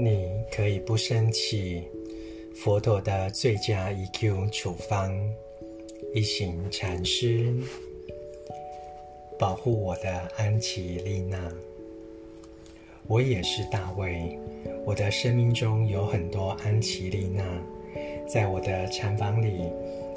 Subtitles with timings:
[0.00, 1.82] 你可以不生气。
[2.54, 5.12] 佛陀的最佳 EQ 处方，
[6.14, 7.52] 一行禅师，
[9.36, 11.52] 保护我的安琪丽娜。
[13.08, 14.38] 我也是大卫，
[14.86, 17.42] 我的生命中有很多安琪丽娜，
[18.28, 19.64] 在我的禅房里，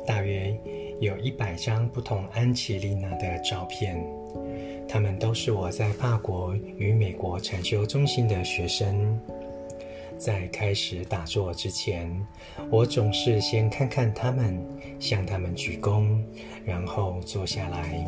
[0.05, 0.55] 大约
[0.99, 3.99] 有一百张不同安琪丽娜的照片。
[4.87, 9.19] 他们都是我在法国与美国禅修中心的学生。
[10.23, 12.07] 在开始打坐之前，
[12.69, 14.63] 我总是先看看他们，
[14.99, 16.21] 向他们鞠躬，
[16.63, 18.05] 然后坐下来，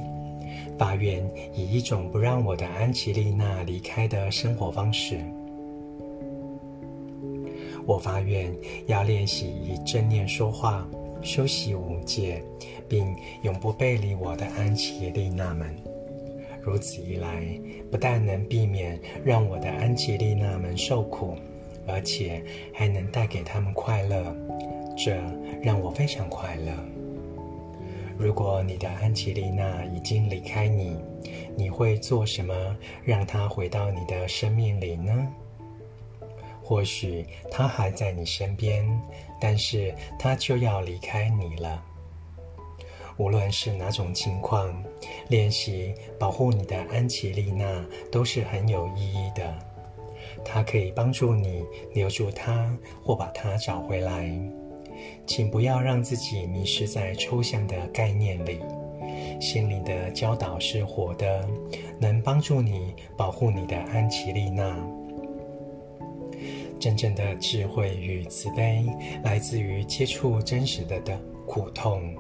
[0.78, 5.18] 发愿以一种不让我的安琪丽娜离开的生活方式。
[7.84, 8.56] 我发愿
[8.86, 10.88] 要练习以正念说话，
[11.24, 12.44] 修习五戒，
[12.88, 15.76] 并永不背离我的安琪丽娜们。
[16.62, 17.44] 如此一来，
[17.90, 21.36] 不但能避免让我的安琪丽娜们受苦，
[21.88, 24.36] 而且还能带给他们快乐，
[24.98, 25.16] 这
[25.62, 26.72] 让我非常快乐。
[28.18, 30.98] 如果你的安琪丽娜已经离开你，
[31.56, 32.54] 你会做什么
[33.04, 35.28] 让她回到你的生命里呢？
[36.62, 38.88] 或许她还在你身边，
[39.42, 41.84] 但是她就要离开你了。
[43.18, 44.72] 无论是哪种情况，
[45.28, 49.73] 练习保护你的安琪丽娜都是很有意义的。
[50.44, 54.30] 它可以帮助你留住它，或把它找回来。
[55.26, 58.60] 请不要让自己迷失在抽象的概念里。
[59.40, 61.48] 心灵的教导是活的，
[62.00, 64.78] 能帮助你保护你的安琪丽娜。
[66.80, 68.86] 真正的智慧与慈悲
[69.24, 72.14] 来自于接触真实的的苦痛。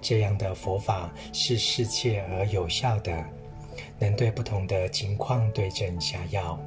[0.00, 3.24] 这样的佛法是适切而有效的，
[3.98, 6.58] 能对不同的情况对症下药。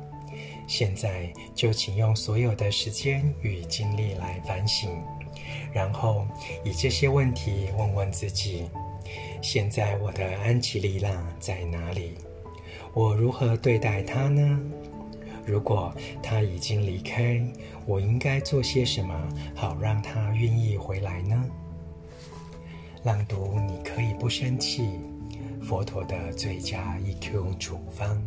[0.67, 4.89] 现在就请用所有的时间与精力来反省，
[5.73, 6.27] 然后
[6.63, 8.69] 以这些问题问问自己：
[9.41, 12.15] 现在我的安琪丽娜在哪里？
[12.93, 14.59] 我如何对待她呢？
[15.45, 17.41] 如果她已经离开，
[17.85, 19.15] 我应该做些什么
[19.55, 21.45] 好让她愿意回来呢？
[23.03, 24.99] 朗读，你可以不生气。
[25.61, 28.19] 佛陀的最佳 EQ 处方。